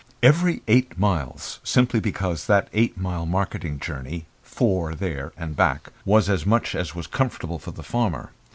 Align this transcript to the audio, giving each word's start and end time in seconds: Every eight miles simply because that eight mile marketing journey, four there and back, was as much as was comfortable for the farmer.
Every 0.23 0.63
eight 0.67 0.97
miles 0.97 1.59
simply 1.63 1.99
because 1.99 2.47
that 2.47 2.69
eight 2.73 2.97
mile 2.97 3.27
marketing 3.27 3.77
journey, 3.79 4.25
four 4.41 4.95
there 4.95 5.31
and 5.37 5.55
back, 5.55 5.89
was 6.05 6.27
as 6.27 6.43
much 6.43 6.73
as 6.73 6.95
was 6.95 7.05
comfortable 7.05 7.59
for 7.59 7.69
the 7.69 7.83
farmer. 7.83 8.31